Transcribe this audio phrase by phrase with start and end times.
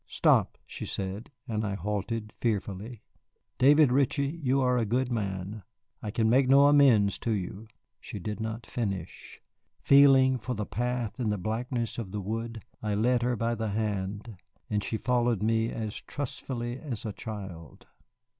[0.07, 3.03] "Stop," she said, and I halted fearfully.
[3.59, 5.61] "David Ritchie, you are a good man.
[6.01, 7.67] I can make no amends to you,"
[7.99, 9.39] she did not finish.
[9.79, 13.69] Feeling for the path in the blackness of the wood, I led her by the
[13.69, 14.37] hand,
[14.71, 17.85] and she followed me as trustfully as a child.